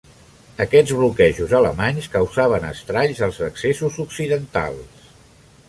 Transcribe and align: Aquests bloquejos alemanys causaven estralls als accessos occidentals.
Aquests 0.63 0.93
bloquejos 1.01 1.53
alemanys 1.59 2.07
causaven 2.15 2.67
estralls 2.71 3.23
als 3.29 3.39
accessos 3.51 4.01
occidentals. 4.07 5.09